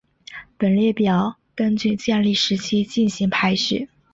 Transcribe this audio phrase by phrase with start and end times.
[0.57, 3.87] 本列表根据建立日期进行排序。